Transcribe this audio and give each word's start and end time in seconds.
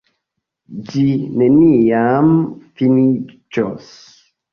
Ĝi 0.85 1.01
neniam 1.41 2.31
finiĝos! 2.81 3.93